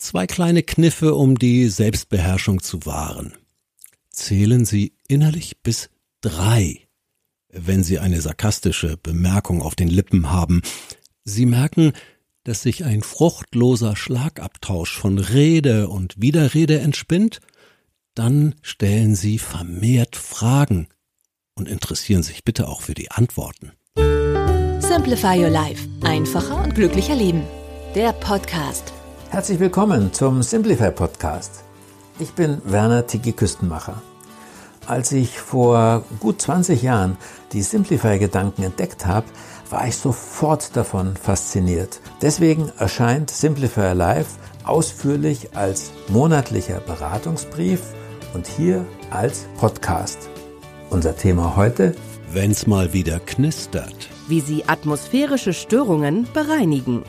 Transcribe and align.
Zwei 0.00 0.26
kleine 0.26 0.62
Kniffe, 0.62 1.14
um 1.14 1.38
die 1.38 1.68
Selbstbeherrschung 1.68 2.62
zu 2.62 2.86
wahren. 2.86 3.34
Zählen 4.08 4.64
Sie 4.64 4.94
innerlich 5.08 5.62
bis 5.62 5.90
drei, 6.22 6.88
wenn 7.52 7.84
Sie 7.84 7.98
eine 7.98 8.22
sarkastische 8.22 8.96
Bemerkung 8.96 9.60
auf 9.60 9.74
den 9.74 9.88
Lippen 9.88 10.30
haben. 10.30 10.62
Sie 11.24 11.44
merken, 11.44 11.92
dass 12.44 12.62
sich 12.62 12.86
ein 12.86 13.02
fruchtloser 13.02 13.94
Schlagabtausch 13.94 14.96
von 14.96 15.18
Rede 15.18 15.90
und 15.90 16.14
Widerrede 16.18 16.80
entspinnt, 16.80 17.40
dann 18.14 18.54
stellen 18.62 19.14
Sie 19.14 19.38
vermehrt 19.38 20.16
Fragen 20.16 20.88
und 21.54 21.68
interessieren 21.68 22.22
sich 22.22 22.42
bitte 22.42 22.68
auch 22.68 22.80
für 22.80 22.94
die 22.94 23.10
Antworten. 23.10 23.72
Simplify 24.80 25.38
Your 25.38 25.50
Life. 25.50 25.86
Einfacher 26.00 26.64
und 26.64 26.74
glücklicher 26.74 27.14
Leben. 27.14 27.42
Der 27.94 28.14
Podcast. 28.14 28.94
Herzlich 29.30 29.60
willkommen 29.60 30.12
zum 30.12 30.42
Simplify 30.42 30.90
Podcast. 30.90 31.62
Ich 32.18 32.32
bin 32.32 32.60
Werner 32.64 33.06
Tiki 33.06 33.30
Küstenmacher. 33.30 34.02
Als 34.88 35.12
ich 35.12 35.38
vor 35.38 36.02
gut 36.18 36.42
20 36.42 36.82
Jahren 36.82 37.16
die 37.52 37.62
Simplify-Gedanken 37.62 38.64
entdeckt 38.64 39.06
habe, 39.06 39.26
war 39.70 39.86
ich 39.86 39.96
sofort 39.96 40.74
davon 40.74 41.14
fasziniert. 41.16 42.00
Deswegen 42.20 42.72
erscheint 42.76 43.30
Simplify 43.30 43.92
Life 43.92 44.40
ausführlich 44.64 45.56
als 45.56 45.92
monatlicher 46.08 46.80
Beratungsbrief 46.80 47.82
und 48.34 48.48
hier 48.48 48.84
als 49.12 49.46
Podcast. 49.60 50.28
Unser 50.90 51.16
Thema 51.16 51.54
heute? 51.54 51.94
Wenn's 52.32 52.66
mal 52.66 52.92
wieder 52.92 53.20
knistert. 53.20 54.08
Wie 54.26 54.40
Sie 54.40 54.64
atmosphärische 54.66 55.52
Störungen 55.52 56.26
bereinigen. 56.34 57.04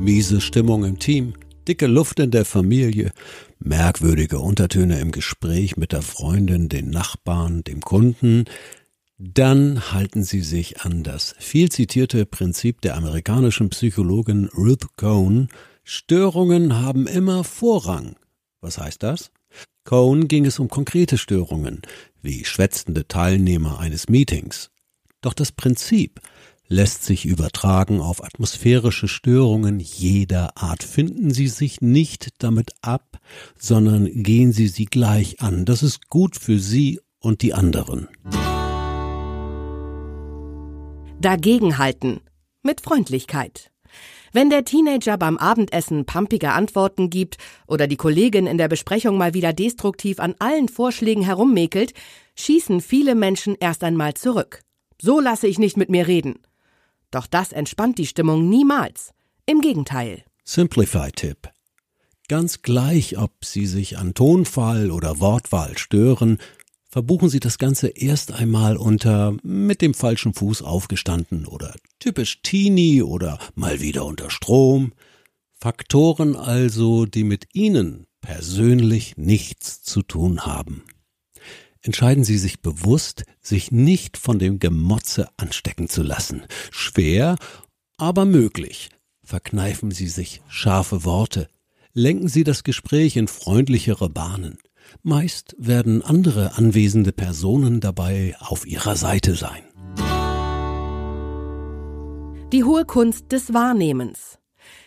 Miese 0.00 0.40
Stimmung 0.40 0.84
im 0.84 1.00
Team, 1.00 1.34
dicke 1.66 1.88
Luft 1.88 2.20
in 2.20 2.30
der 2.30 2.44
Familie, 2.44 3.10
merkwürdige 3.58 4.38
Untertöne 4.38 5.00
im 5.00 5.10
Gespräch 5.10 5.76
mit 5.76 5.92
der 5.92 6.02
Freundin, 6.02 6.68
den 6.68 6.90
Nachbarn, 6.90 7.64
dem 7.64 7.80
Kunden. 7.80 8.44
Dann 9.18 9.92
halten 9.92 10.22
sie 10.22 10.40
sich 10.40 10.82
an 10.82 11.02
das 11.02 11.34
viel 11.40 11.68
zitierte 11.68 12.24
Prinzip 12.26 12.80
der 12.80 12.96
amerikanischen 12.96 13.70
Psychologin 13.70 14.48
Ruth 14.56 14.96
Cohn, 14.96 15.48
Störungen 15.82 16.80
haben 16.80 17.08
immer 17.08 17.42
Vorrang. 17.42 18.14
Was 18.60 18.78
heißt 18.78 19.02
das? 19.02 19.32
Cohn 19.84 20.28
ging 20.28 20.46
es 20.46 20.60
um 20.60 20.68
konkrete 20.68 21.18
Störungen, 21.18 21.82
wie 22.22 22.44
schwätzende 22.44 23.08
Teilnehmer 23.08 23.80
eines 23.80 24.08
Meetings. 24.08 24.70
Doch 25.22 25.34
das 25.34 25.50
Prinzip 25.50 26.20
lässt 26.68 27.04
sich 27.04 27.24
übertragen 27.24 28.00
auf 28.00 28.22
atmosphärische 28.22 29.08
Störungen 29.08 29.80
jeder 29.80 30.56
Art. 30.56 30.82
Finden 30.82 31.30
Sie 31.32 31.48
sich 31.48 31.80
nicht 31.80 32.28
damit 32.38 32.72
ab, 32.82 33.18
sondern 33.58 34.06
gehen 34.22 34.52
Sie 34.52 34.68
sie 34.68 34.84
gleich 34.84 35.40
an. 35.40 35.64
Das 35.64 35.82
ist 35.82 36.08
gut 36.08 36.36
für 36.36 36.58
Sie 36.58 37.00
und 37.18 37.42
die 37.42 37.54
anderen. 37.54 38.08
Dagegenhalten. 41.20 42.20
Mit 42.62 42.80
Freundlichkeit. 42.80 43.70
Wenn 44.32 44.50
der 44.50 44.64
Teenager 44.64 45.16
beim 45.16 45.38
Abendessen 45.38 46.04
pampige 46.04 46.52
Antworten 46.52 47.08
gibt 47.08 47.38
oder 47.66 47.86
die 47.86 47.96
Kollegin 47.96 48.46
in 48.46 48.58
der 48.58 48.68
Besprechung 48.68 49.16
mal 49.16 49.32
wieder 49.32 49.54
destruktiv 49.54 50.20
an 50.20 50.34
allen 50.38 50.68
Vorschlägen 50.68 51.24
herummäkelt, 51.24 51.94
schießen 52.36 52.80
viele 52.82 53.14
Menschen 53.14 53.56
erst 53.58 53.82
einmal 53.84 54.14
zurück. 54.14 54.60
So 55.00 55.18
lasse 55.18 55.46
ich 55.46 55.58
nicht 55.58 55.76
mit 55.76 55.88
mir 55.88 56.06
reden. 56.06 56.40
Doch 57.10 57.26
das 57.26 57.52
entspannt 57.52 57.98
die 57.98 58.06
Stimmung 58.06 58.48
niemals. 58.48 59.12
Im 59.46 59.60
Gegenteil. 59.60 60.24
Simplify-Tipp. 60.44 61.48
Ganz 62.28 62.60
gleich, 62.60 63.16
ob 63.16 63.32
Sie 63.42 63.66
sich 63.66 63.96
an 63.96 64.12
Tonfall 64.12 64.90
oder 64.90 65.18
Wortwahl 65.18 65.78
stören, 65.78 66.38
verbuchen 66.90 67.30
Sie 67.30 67.40
das 67.40 67.56
Ganze 67.56 67.88
erst 67.88 68.32
einmal 68.32 68.76
unter 68.76 69.34
mit 69.42 69.80
dem 69.80 69.94
falschen 69.94 70.34
Fuß 70.34 70.60
aufgestanden 70.60 71.46
oder 71.46 71.74
typisch 71.98 72.42
Teenie 72.42 73.02
oder 73.02 73.38
mal 73.54 73.80
wieder 73.80 74.04
unter 74.04 74.28
Strom. 74.28 74.92
Faktoren 75.54 76.36
also, 76.36 77.06
die 77.06 77.24
mit 77.24 77.54
Ihnen 77.54 78.06
persönlich 78.20 79.16
nichts 79.16 79.82
zu 79.82 80.02
tun 80.02 80.44
haben 80.44 80.82
entscheiden 81.82 82.24
Sie 82.24 82.38
sich 82.38 82.60
bewusst, 82.60 83.24
sich 83.40 83.70
nicht 83.72 84.18
von 84.18 84.38
dem 84.38 84.58
Gemotze 84.58 85.28
anstecken 85.36 85.88
zu 85.88 86.02
lassen. 86.02 86.42
Schwer, 86.98 87.36
aber 87.96 88.24
möglich. 88.24 88.88
Verkneifen 89.22 89.92
Sie 89.92 90.08
sich 90.08 90.42
scharfe 90.48 91.04
Worte. 91.04 91.46
Lenken 91.92 92.26
Sie 92.26 92.42
das 92.42 92.64
Gespräch 92.64 93.16
in 93.16 93.28
freundlichere 93.28 94.10
Bahnen. 94.10 94.58
Meist 95.04 95.54
werden 95.58 96.02
andere 96.02 96.56
anwesende 96.56 97.12
Personen 97.12 97.78
dabei 97.78 98.34
auf 98.40 98.66
Ihrer 98.66 98.96
Seite 98.96 99.36
sein. 99.36 99.62
Die 102.50 102.64
hohe 102.64 102.84
Kunst 102.84 103.30
des 103.30 103.54
Wahrnehmens. 103.54 104.40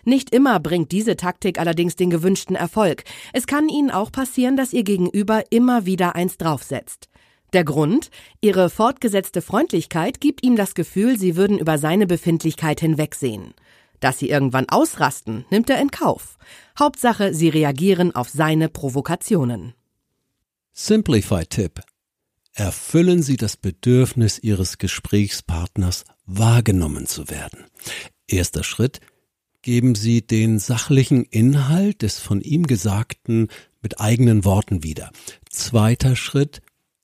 Nicht 0.04 0.36
immer 0.36 0.60
bringt 0.60 0.92
diese 0.92 1.16
Taktik 1.16 1.60
allerdings 1.60 1.96
den 1.96 2.10
gewünschten 2.10 2.58
Erfolg. 2.58 3.06
Es 3.32 3.48
kann 3.48 3.70
Ihnen 3.70 3.90
auch 3.90 4.12
passieren, 4.12 4.58
dass 4.58 4.74
Ihr 4.74 4.84
Gegenüber 4.84 5.46
immer 5.50 5.86
wieder 5.86 6.14
eins 6.14 6.38
draufsetzt. 6.38 7.08
Der 7.54 7.64
Grund? 7.66 8.10
Ihre 8.40 8.70
fortgesetzte 8.70 9.42
Freundlichkeit 9.42 10.22
gibt 10.22 10.44
ihm 10.46 10.56
das 10.56 10.74
Gefühl, 10.74 11.20
Sie 11.20 11.36
würden 11.36 11.60
über 11.60 11.78
seine 11.78 12.08
Befindlichkeit 12.08 12.80
hinwegsehen. 12.80 13.54
Dass 14.00 14.20
Sie 14.20 14.30
irgendwann 14.30 14.70
ausrasten, 14.70 15.46
nimmt 15.52 15.70
er 15.70 15.82
in 15.82 15.92
Kauf. 15.92 16.38
Hauptsache, 16.80 17.34
Sie 17.34 17.50
reagieren 17.50 18.16
auf 18.16 18.30
seine 18.30 18.70
Provokationen. 18.70 19.74
Simplify-Tipp. 20.74 21.82
Erfüllen 22.54 23.22
Sie 23.22 23.38
das 23.38 23.58
Bedürfnis 23.58 24.40
Ihres 24.40 24.78
Gesprächspartners, 24.78 26.06
wahrgenommen 26.26 27.06
zu 27.06 27.30
werden. 27.30 27.66
Erster 28.28 28.64
Schritt, 28.64 29.02
geben 29.62 29.96
Sie 29.96 30.26
den 30.26 30.58
sachlichen 30.58 31.24
Inhalt 31.24 32.02
des 32.02 32.20
von 32.20 32.42
ihm 32.42 32.66
Gesagten 32.66 33.50
mit 33.82 34.00
eigenen 34.00 34.46
Worten 34.46 34.84
wieder. 34.84 35.12
Zweiter 35.50 36.16
Schritt, 36.16 36.62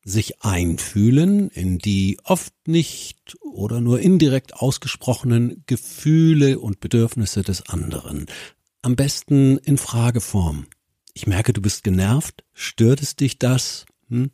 sich 0.08 0.42
einfühlen 0.42 1.50
in 1.50 1.80
die 1.80 2.18
oft 2.24 2.54
nicht 2.66 3.36
oder 3.42 3.82
nur 3.82 4.00
indirekt 4.00 4.56
ausgesprochenen 4.56 5.64
Gefühle 5.66 6.60
und 6.60 6.80
Bedürfnisse 6.80 7.42
des 7.42 7.68
anderen. 7.68 8.28
Am 8.82 8.96
besten 8.96 9.58
in 9.58 9.78
Frageform. 9.78 10.68
Ich 11.14 11.28
merke, 11.28 11.52
du 11.52 11.62
bist 11.62 11.84
genervt. 11.84 12.46
Stört 12.54 13.02
es 13.02 13.18
dich 13.18 13.38
das? 13.38 13.86
Hm? 14.08 14.32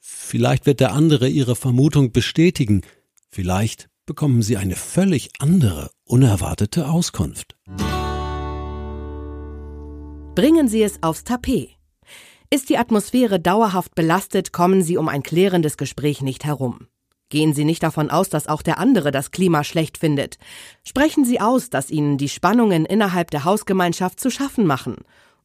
Vielleicht 0.00 0.66
wird 0.66 0.80
der 0.80 0.92
andere 0.92 1.28
ihre 1.28 1.56
Vermutung 1.56 2.12
bestätigen. 2.12 2.82
Vielleicht 3.30 3.88
bekommen 4.04 4.42
Sie 4.42 4.58
eine 4.58 4.76
völlig 4.76 5.30
andere, 5.38 5.90
unerwartete 6.04 6.88
Auskunft. 6.88 7.56
Bringen 10.34 10.68
Sie 10.68 10.82
es 10.82 11.02
aufs 11.02 11.24
Tapet. 11.24 11.77
Ist 12.50 12.70
die 12.70 12.78
Atmosphäre 12.78 13.38
dauerhaft 13.38 13.94
belastet, 13.94 14.54
kommen 14.54 14.82
Sie 14.82 14.96
um 14.96 15.08
ein 15.08 15.22
klärendes 15.22 15.76
Gespräch 15.76 16.22
nicht 16.22 16.46
herum. 16.46 16.88
Gehen 17.28 17.52
Sie 17.52 17.66
nicht 17.66 17.82
davon 17.82 18.08
aus, 18.08 18.30
dass 18.30 18.46
auch 18.46 18.62
der 18.62 18.78
andere 18.78 19.10
das 19.10 19.30
Klima 19.30 19.64
schlecht 19.64 19.98
findet. 19.98 20.38
Sprechen 20.82 21.26
Sie 21.26 21.42
aus, 21.42 21.68
dass 21.68 21.90
Ihnen 21.90 22.16
die 22.16 22.30
Spannungen 22.30 22.86
innerhalb 22.86 23.30
der 23.30 23.44
Hausgemeinschaft 23.44 24.18
zu 24.18 24.30
schaffen 24.30 24.64
machen. 24.64 24.96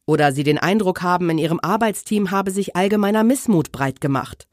Oder 0.06 0.32
Sie 0.32 0.44
den 0.44 0.56
Eindruck 0.56 1.02
haben, 1.02 1.28
in 1.28 1.36
Ihrem 1.36 1.60
Arbeitsteam 1.60 2.30
habe 2.30 2.50
sich 2.50 2.74
allgemeiner 2.74 3.22
Missmut 3.22 3.70
breit 3.70 4.00
gemacht. 4.00 4.48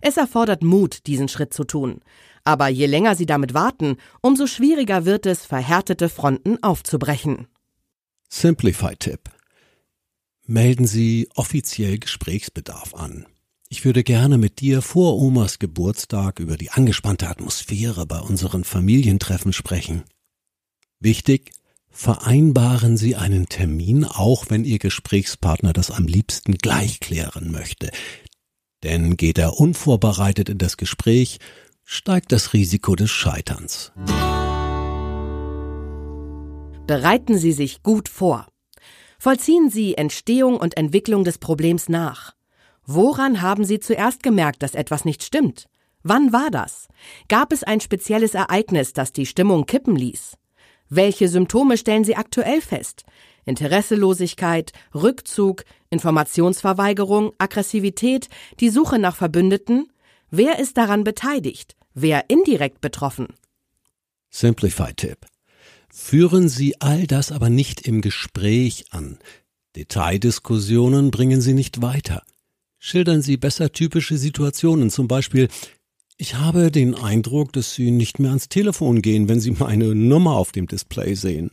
Es 0.00 0.16
erfordert 0.16 0.64
Mut, 0.64 1.06
diesen 1.06 1.28
Schritt 1.28 1.54
zu 1.54 1.62
tun. 1.62 2.00
Aber 2.42 2.66
je 2.66 2.86
länger 2.86 3.14
sie 3.14 3.26
damit 3.26 3.54
warten, 3.54 3.96
umso 4.20 4.48
schwieriger 4.48 5.04
wird 5.04 5.26
es, 5.26 5.46
verhärtete 5.46 6.08
Fronten 6.08 6.60
aufzubrechen. 6.64 7.46
Simplify-Tipp. 8.28 9.30
Melden 10.52 10.86
Sie 10.86 11.30
offiziell 11.34 11.96
Gesprächsbedarf 11.96 12.94
an. 12.94 13.24
Ich 13.70 13.86
würde 13.86 14.04
gerne 14.04 14.36
mit 14.36 14.60
dir 14.60 14.82
vor 14.82 15.16
Omas 15.16 15.58
Geburtstag 15.58 16.40
über 16.40 16.58
die 16.58 16.70
angespannte 16.70 17.26
Atmosphäre 17.30 18.04
bei 18.04 18.18
unseren 18.18 18.62
Familientreffen 18.62 19.54
sprechen. 19.54 20.02
Wichtig, 21.00 21.52
vereinbaren 21.88 22.98
Sie 22.98 23.16
einen 23.16 23.48
Termin, 23.48 24.04
auch 24.04 24.50
wenn 24.50 24.66
Ihr 24.66 24.78
Gesprächspartner 24.78 25.72
das 25.72 25.90
am 25.90 26.06
liebsten 26.06 26.58
gleich 26.58 27.00
klären 27.00 27.50
möchte. 27.50 27.90
Denn 28.82 29.16
geht 29.16 29.38
er 29.38 29.58
unvorbereitet 29.58 30.50
in 30.50 30.58
das 30.58 30.76
Gespräch, 30.76 31.38
steigt 31.82 32.30
das 32.30 32.52
Risiko 32.52 32.94
des 32.94 33.10
Scheiterns. 33.10 33.90
Bereiten 36.86 37.38
Sie 37.38 37.52
sich 37.52 37.82
gut 37.82 38.10
vor. 38.10 38.51
Vollziehen 39.22 39.70
Sie 39.70 39.94
Entstehung 39.94 40.56
und 40.56 40.76
Entwicklung 40.76 41.22
des 41.22 41.38
Problems 41.38 41.88
nach. 41.88 42.34
Woran 42.84 43.40
haben 43.40 43.64
Sie 43.64 43.78
zuerst 43.78 44.24
gemerkt, 44.24 44.64
dass 44.64 44.74
etwas 44.74 45.04
nicht 45.04 45.22
stimmt? 45.22 45.68
Wann 46.02 46.32
war 46.32 46.50
das? 46.50 46.88
Gab 47.28 47.52
es 47.52 47.62
ein 47.62 47.80
spezielles 47.80 48.34
Ereignis, 48.34 48.94
das 48.94 49.12
die 49.12 49.24
Stimmung 49.24 49.64
kippen 49.66 49.94
ließ? 49.94 50.36
Welche 50.88 51.28
Symptome 51.28 51.76
stellen 51.76 52.02
Sie 52.02 52.16
aktuell 52.16 52.60
fest? 52.60 53.04
Interesselosigkeit, 53.44 54.72
Rückzug, 54.92 55.62
Informationsverweigerung, 55.90 57.32
Aggressivität, 57.38 58.28
die 58.58 58.70
Suche 58.70 58.98
nach 58.98 59.14
Verbündeten? 59.14 59.92
Wer 60.32 60.58
ist 60.58 60.76
daran 60.76 61.04
beteiligt? 61.04 61.76
Wer 61.94 62.28
indirekt 62.28 62.80
betroffen? 62.80 63.28
Simplify-Tipp. 64.30 65.31
Führen 65.94 66.48
Sie 66.48 66.80
all 66.80 67.06
das 67.06 67.30
aber 67.32 67.50
nicht 67.50 67.86
im 67.86 68.00
Gespräch 68.00 68.86
an. 68.92 69.18
Detaildiskussionen 69.76 71.10
bringen 71.10 71.42
Sie 71.42 71.52
nicht 71.52 71.82
weiter. 71.82 72.22
Schildern 72.78 73.20
Sie 73.20 73.36
besser 73.36 73.72
typische 73.72 74.16
Situationen, 74.16 74.88
zum 74.88 75.06
Beispiel 75.06 75.48
ich 76.16 76.36
habe 76.36 76.70
den 76.70 76.94
Eindruck, 76.94 77.52
dass 77.52 77.74
Sie 77.74 77.90
nicht 77.90 78.18
mehr 78.18 78.30
ans 78.30 78.48
Telefon 78.48 79.02
gehen, 79.02 79.28
wenn 79.28 79.38
Sie 79.38 79.50
meine 79.50 79.94
Nummer 79.94 80.36
auf 80.36 80.50
dem 80.50 80.66
Display 80.66 81.14
sehen. 81.14 81.50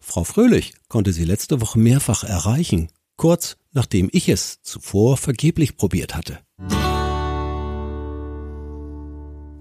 Frau 0.00 0.22
Fröhlich 0.22 0.74
konnte 0.88 1.14
Sie 1.14 1.24
letzte 1.24 1.62
Woche 1.62 1.78
mehrfach 1.78 2.24
erreichen, 2.24 2.90
kurz 3.16 3.56
nachdem 3.72 4.10
ich 4.12 4.28
es 4.28 4.60
zuvor 4.62 5.16
vergeblich 5.16 5.78
probiert 5.78 6.14
hatte. 6.14 6.40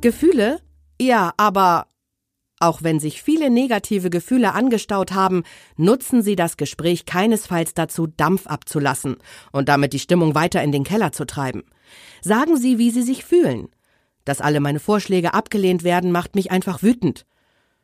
Gefühle? 0.01 0.59
Ja, 1.00 1.33
aber 1.38 1.88
auch 2.59 2.81
wenn 2.81 3.00
sich 3.00 3.21
viele 3.21 3.50
negative 3.50 4.09
Gefühle 4.09 4.54
angestaut 4.54 5.13
haben, 5.13 5.44
nutzen 5.75 6.21
Sie 6.24 6.36
das 6.36 6.57
Gespräch 6.57 7.06
keinesfalls 7.06 7.74
dazu, 7.74 8.07
Dampf 8.07 8.48
abzulassen 8.48 9.18
und 9.51 9.69
damit 9.69 9.94
die 9.94 10.00
Stimmung 10.00 10.33
weiter 10.33 10.63
in 10.63 10.71
den 10.71 10.83
Keller 10.83 11.12
zu 11.12 11.25
treiben. 11.25 11.63
Sagen 12.21 12.57
Sie, 12.57 12.77
wie 12.77 12.89
Sie 12.89 13.04
sich 13.04 13.24
fühlen. 13.24 13.69
Dass 14.25 14.42
alle 14.42 14.59
meine 14.59 14.80
Vorschläge 14.80 15.33
abgelehnt 15.33 15.83
werden, 15.83 16.12
macht 16.12 16.36
mich 16.36 16.51
einfach 16.51 16.81
wütend. 16.81 17.25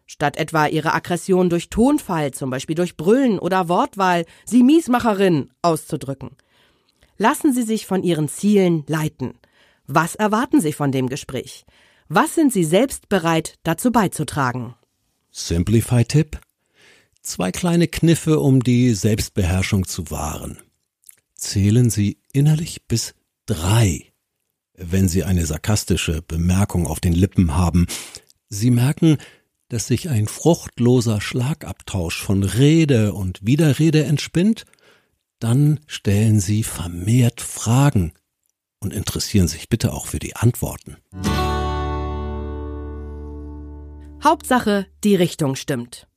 Statt 0.06 0.38
etwa 0.38 0.68
Ihre 0.68 0.94
Aggression 0.94 1.50
durch 1.50 1.70
Tonfall, 1.70 2.32
zum 2.32 2.50
Beispiel 2.50 2.76
durch 2.76 2.98
Brüllen 2.98 3.40
oder 3.40 3.70
Wortwahl, 3.70 4.26
Sie 4.46 4.64
Miesmacherin, 4.64 5.52
auszudrücken. 5.62 6.32
Lassen 7.18 7.54
Sie 7.54 7.64
sich 7.64 7.86
von 7.86 8.04
Ihren 8.04 8.28
Zielen 8.28 8.84
leiten. 8.88 9.36
Was 9.88 10.16
erwarten 10.16 10.60
Sie 10.60 10.74
von 10.74 10.92
dem 10.92 11.08
Gespräch? 11.10 11.66
Was 12.16 12.36
sind 12.36 12.54
Sie 12.54 12.64
selbst 12.64 13.10
bereit 13.10 13.56
dazu 13.64 13.92
beizutragen? 13.92 14.76
Simplify-Tipp? 15.32 16.40
Zwei 17.24 17.52
kleine 17.52 17.88
Kniffe, 17.88 18.40
um 18.40 18.62
die 18.62 18.94
Selbstbeherrschung 18.94 19.88
zu 19.88 20.12
wahren. 20.12 20.60
Zählen 21.34 21.90
Sie 21.90 22.20
innerlich 22.32 22.86
bis 22.88 23.16
drei, 23.48 24.14
wenn 24.76 25.10
Sie 25.10 25.24
eine 25.24 25.48
sarkastische 25.48 26.22
Bemerkung 26.22 26.86
auf 26.86 27.00
den 27.00 27.14
Lippen 27.14 27.58
haben. 27.58 27.88
Sie 28.48 28.70
merken, 28.70 29.18
dass 29.70 29.88
sich 29.88 30.08
ein 30.08 30.28
fruchtloser 30.28 31.20
Schlagabtausch 31.20 32.22
von 32.22 32.44
Rede 32.44 33.14
und 33.14 33.44
Widerrede 33.44 34.04
entspinnt, 34.04 34.66
dann 35.40 35.80
stellen 35.88 36.40
Sie 36.40 36.62
vermehrt 36.62 37.42
Fragen 37.42 38.14
und 38.78 38.94
interessieren 38.94 39.48
sich 39.48 39.68
bitte 39.68 39.94
auch 39.94 40.06
für 40.06 40.20
die 40.20 40.36
Antworten. 40.36 40.98
Hauptsache, 44.24 44.88
die 45.04 45.16
Richtung 45.16 45.56
stimmt. 45.58 46.08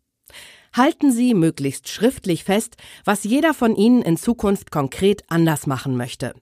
Halten 0.72 1.10
Sie 1.10 1.34
möglichst 1.34 1.88
schriftlich 1.88 2.44
fest, 2.44 2.76
was 3.04 3.24
jeder 3.24 3.52
von 3.52 3.74
Ihnen 3.74 4.02
in 4.02 4.16
Zukunft 4.16 4.70
konkret 4.70 5.24
anders 5.28 5.66
machen 5.66 5.96
möchte. 5.96 6.34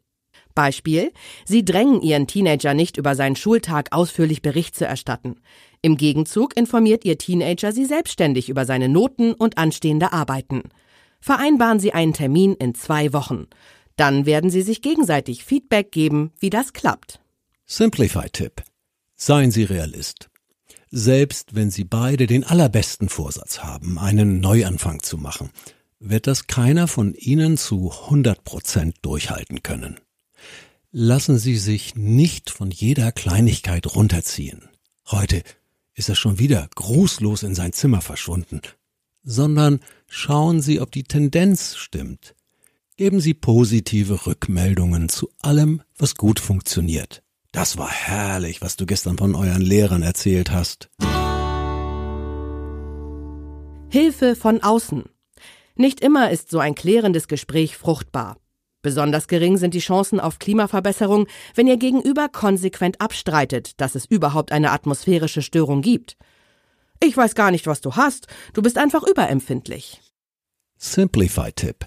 Beispiel, 0.54 1.10
Sie 1.46 1.64
drängen 1.64 2.02
Ihren 2.02 2.26
Teenager 2.26 2.74
nicht 2.74 2.96
über 2.98 3.14
seinen 3.14 3.36
Schultag 3.36 3.92
ausführlich 3.92 4.42
Bericht 4.42 4.76
zu 4.76 4.84
erstatten. 4.86 5.36
Im 5.80 5.96
Gegenzug 5.96 6.56
informiert 6.56 7.04
Ihr 7.04 7.16
Teenager 7.16 7.72
Sie 7.72 7.86
selbstständig 7.86 8.48
über 8.50 8.66
seine 8.66 8.88
Noten 8.88 9.32
und 9.32 9.56
anstehende 9.56 10.12
Arbeiten. 10.12 10.64
Vereinbaren 11.20 11.80
Sie 11.80 11.92
einen 11.92 12.12
Termin 12.12 12.54
in 12.54 12.74
zwei 12.74 13.12
Wochen. 13.12 13.46
Dann 13.96 14.26
werden 14.26 14.50
Sie 14.50 14.62
sich 14.62 14.82
gegenseitig 14.82 15.44
Feedback 15.44 15.92
geben, 15.92 16.32
wie 16.38 16.50
das 16.50 16.74
klappt. 16.74 17.20
Simplify-Tipp. 17.66 18.62
Seien 19.16 19.50
Sie 19.50 19.64
Realist. 19.64 20.28
Selbst 20.96 21.56
wenn 21.56 21.72
Sie 21.72 21.82
beide 21.82 22.28
den 22.28 22.44
allerbesten 22.44 23.08
Vorsatz 23.08 23.64
haben, 23.64 23.98
einen 23.98 24.38
Neuanfang 24.38 25.02
zu 25.02 25.18
machen, 25.18 25.50
wird 25.98 26.28
das 26.28 26.46
keiner 26.46 26.86
von 26.86 27.14
Ihnen 27.14 27.56
zu 27.56 27.90
100 27.90 28.44
Prozent 28.44 28.98
durchhalten 29.02 29.64
können. 29.64 29.98
Lassen 30.92 31.36
Sie 31.36 31.56
sich 31.56 31.96
nicht 31.96 32.48
von 32.48 32.70
jeder 32.70 33.10
Kleinigkeit 33.10 33.92
runterziehen. 33.96 34.68
Heute 35.10 35.42
ist 35.94 36.10
er 36.10 36.14
schon 36.14 36.38
wieder 36.38 36.68
grußlos 36.76 37.42
in 37.42 37.56
sein 37.56 37.72
Zimmer 37.72 38.00
verschwunden, 38.00 38.60
sondern 39.24 39.80
schauen 40.06 40.62
Sie, 40.62 40.80
ob 40.80 40.92
die 40.92 41.02
Tendenz 41.02 41.74
stimmt. 41.74 42.36
Geben 42.96 43.20
Sie 43.20 43.34
positive 43.34 44.28
Rückmeldungen 44.28 45.08
zu 45.08 45.28
allem, 45.42 45.82
was 45.98 46.14
gut 46.14 46.38
funktioniert. 46.38 47.23
Das 47.54 47.78
war 47.78 47.88
herrlich, 47.88 48.60
was 48.62 48.74
du 48.74 48.84
gestern 48.84 49.16
von 49.16 49.36
euren 49.36 49.62
Lehrern 49.62 50.02
erzählt 50.02 50.50
hast. 50.50 50.90
Hilfe 53.88 54.34
von 54.34 54.60
außen. 54.60 55.04
Nicht 55.76 56.00
immer 56.00 56.32
ist 56.32 56.50
so 56.50 56.58
ein 56.58 56.74
klärendes 56.74 57.28
Gespräch 57.28 57.76
fruchtbar. 57.76 58.38
Besonders 58.82 59.28
gering 59.28 59.56
sind 59.56 59.72
die 59.72 59.78
Chancen 59.78 60.18
auf 60.18 60.40
Klimaverbesserung, 60.40 61.28
wenn 61.54 61.68
ihr 61.68 61.76
Gegenüber 61.76 62.28
konsequent 62.28 63.00
abstreitet, 63.00 63.80
dass 63.80 63.94
es 63.94 64.04
überhaupt 64.04 64.50
eine 64.50 64.72
atmosphärische 64.72 65.40
Störung 65.40 65.80
gibt. 65.80 66.16
Ich 67.00 67.16
weiß 67.16 67.36
gar 67.36 67.52
nicht, 67.52 67.68
was 67.68 67.80
du 67.80 67.94
hast, 67.94 68.26
du 68.52 68.62
bist 68.62 68.78
einfach 68.78 69.04
überempfindlich. 69.04 70.00
Simplify-Tipp. 70.76 71.86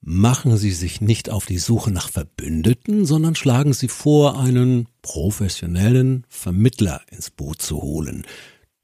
Machen 0.00 0.56
Sie 0.56 0.70
sich 0.70 1.00
nicht 1.00 1.28
auf 1.28 1.46
die 1.46 1.58
Suche 1.58 1.90
nach 1.90 2.08
Verbündeten, 2.08 3.04
sondern 3.04 3.34
schlagen 3.34 3.72
Sie 3.72 3.88
vor, 3.88 4.38
einen 4.38 4.88
professionellen 5.02 6.24
Vermittler 6.28 7.00
ins 7.10 7.30
Boot 7.30 7.60
zu 7.60 7.82
holen. 7.82 8.24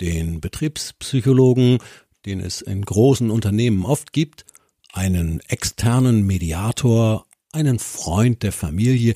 Den 0.01 0.41
Betriebspsychologen, 0.41 1.79
den 2.27 2.41
es 2.41 2.63
in 2.63 2.83
großen 2.83 3.31
Unternehmen 3.31 3.85
oft 3.85 4.13
gibt, 4.13 4.45
einen 4.93 5.41
externen 5.49 6.27
Mediator, 6.27 7.27
einen 7.53 7.79
Freund 7.79 8.43
der 8.43 8.53
Familie. 8.53 9.15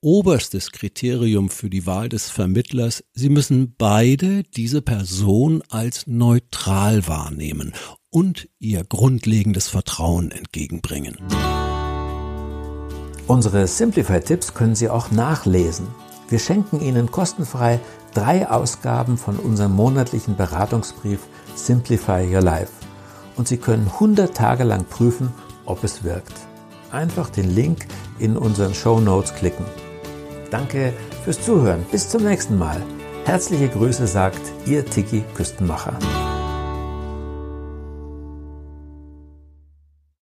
Oberstes 0.00 0.72
Kriterium 0.72 1.50
für 1.50 1.70
die 1.70 1.86
Wahl 1.86 2.08
des 2.08 2.30
Vermittlers, 2.30 3.04
Sie 3.14 3.28
müssen 3.28 3.74
beide 3.76 4.42
diese 4.42 4.82
Person 4.82 5.62
als 5.68 6.06
neutral 6.06 7.06
wahrnehmen 7.06 7.72
und 8.10 8.48
ihr 8.58 8.84
grundlegendes 8.84 9.68
Vertrauen 9.68 10.30
entgegenbringen. 10.30 11.16
Unsere 13.26 13.66
Simplify-Tipps 13.66 14.54
können 14.54 14.74
Sie 14.74 14.88
auch 14.88 15.10
nachlesen. 15.10 15.88
Wir 16.28 16.38
schenken 16.38 16.80
Ihnen 16.80 17.10
kostenfrei 17.10 17.80
drei 18.14 18.48
Ausgaben 18.50 19.18
von 19.18 19.36
unserem 19.36 19.72
monatlichen 19.72 20.36
Beratungsbrief 20.36 21.20
Simplify 21.54 22.26
Your 22.34 22.40
Life. 22.40 22.72
Und 23.36 23.48
Sie 23.48 23.58
können 23.58 23.86
100 23.86 24.34
Tage 24.34 24.64
lang 24.64 24.84
prüfen, 24.84 25.32
ob 25.66 25.84
es 25.84 26.04
wirkt. 26.04 26.34
Einfach 26.90 27.28
den 27.30 27.54
Link 27.54 27.86
in 28.18 28.36
unseren 28.36 28.74
Show 28.74 28.98
Notes 28.98 29.34
klicken. 29.34 29.64
Danke 30.50 30.94
fürs 31.24 31.40
Zuhören. 31.42 31.84
Bis 31.90 32.08
zum 32.08 32.24
nächsten 32.24 32.56
Mal. 32.56 32.82
Herzliche 33.24 33.68
Grüße 33.68 34.06
sagt 34.06 34.40
Ihr 34.66 34.86
Tiki 34.86 35.22
Küstenmacher. 35.34 35.98